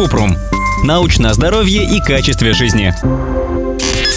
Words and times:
Купрум. 0.00 0.34
Научное 0.82 1.34
здоровье 1.34 1.84
и 1.84 2.00
качестве 2.00 2.54
жизни. 2.54 2.94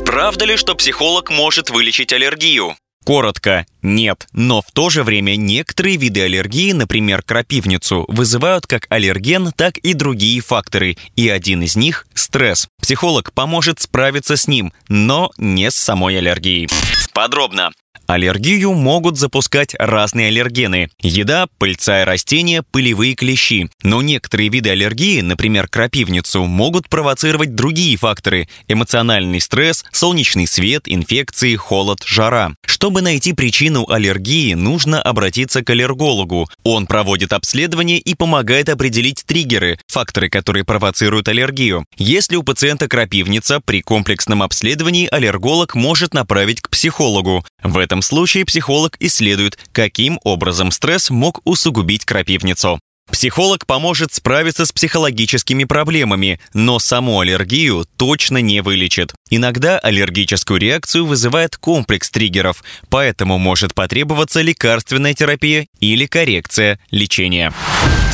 Правда 0.05 0.45
ли, 0.45 0.55
что 0.55 0.75
психолог 0.75 1.29
может 1.29 1.71
вылечить 1.71 2.13
аллергию? 2.13 2.77
Коротко, 3.05 3.65
нет. 3.83 4.27
Но 4.31 4.61
в 4.61 4.71
то 4.71 4.89
же 4.89 5.03
время 5.03 5.35
некоторые 5.35 5.97
виды 5.97 6.21
аллергии, 6.21 6.71
например, 6.71 7.21
крапивницу, 7.21 8.05
вызывают 8.07 8.65
как 8.65 8.87
аллерген, 8.89 9.51
так 9.51 9.77
и 9.77 9.93
другие 9.93 10.41
факторы. 10.41 10.97
И 11.15 11.29
один 11.29 11.61
из 11.63 11.75
них– 11.75 12.07
стресс. 12.13 12.67
Психолог 12.81 13.33
поможет 13.33 13.79
справиться 13.79 14.37
с 14.37 14.47
ним, 14.47 14.73
но 14.87 15.31
не 15.37 15.69
с 15.69 15.75
самой 15.75 16.17
аллергией. 16.17 16.67
Подробно. 17.13 17.71
Аллергию 18.05 18.73
могут 18.73 19.17
запускать 19.17 19.75
разные 19.79 20.27
аллергены– 20.27 20.89
еда, 20.99 21.47
пыльца 21.57 22.01
и 22.01 22.05
растения, 22.05 22.61
пылевые 22.61 23.15
клещи. 23.15 23.69
Но 23.81 24.01
некоторые 24.01 24.49
виды 24.49 24.71
аллергии, 24.71 25.21
например, 25.21 25.67
крапивницу, 25.67 26.43
могут 26.43 26.89
провоцировать 26.89 27.55
другие 27.55 27.97
факторы– 27.97 28.49
эмоциональный 28.67 29.39
стресс, 29.39 29.85
солнечный 29.91 30.47
свет, 30.47 30.83
инфекции, 30.85 31.55
холод, 31.55 32.03
жара. 32.05 32.53
Чтобы 32.65 33.01
найти 33.01 33.33
причину 33.33 33.72
аллергии, 33.87 34.53
нужно 34.53 35.01
обратиться 35.01 35.63
к 35.63 35.69
аллергологу. 35.69 36.49
Он 36.63 36.87
проводит 36.87 37.33
обследование 37.33 37.99
и 37.99 38.15
помогает 38.15 38.69
определить 38.69 39.23
триггеры, 39.25 39.79
факторы, 39.87 40.29
которые 40.29 40.63
провоцируют 40.63 41.27
аллергию. 41.27 41.85
Если 41.97 42.35
у 42.35 42.43
пациента 42.43 42.87
крапивница, 42.87 43.59
при 43.59 43.81
комплексном 43.81 44.43
обследовании 44.43 45.07
аллерголог 45.11 45.75
может 45.75 46.13
направить 46.13 46.61
к 46.61 46.69
психологу. 46.69 47.45
В 47.63 47.77
этом 47.77 48.01
случае 48.01 48.45
психолог 48.45 48.95
исследует, 48.99 49.57
каким 49.71 50.19
образом 50.23 50.71
стресс 50.71 51.09
мог 51.09 51.41
усугубить 51.43 52.05
крапивницу. 52.05 52.79
Психолог 53.11 53.65
поможет 53.65 54.13
справиться 54.13 54.65
с 54.65 54.71
психологическими 54.71 55.65
проблемами, 55.65 56.39
но 56.53 56.79
саму 56.79 57.19
аллергию 57.19 57.85
точно 57.97 58.39
не 58.39 58.61
вылечит. 58.61 59.13
Иногда 59.29 59.77
аллергическую 59.79 60.59
реакцию 60.59 61.05
вызывает 61.05 61.57
комплекс 61.57 62.09
триггеров, 62.09 62.63
поэтому 62.89 63.37
может 63.37 63.73
потребоваться 63.73 64.41
лекарственная 64.41 65.13
терапия 65.13 65.67
или 65.79 66.05
коррекция 66.05 66.79
лечения. 66.91 67.53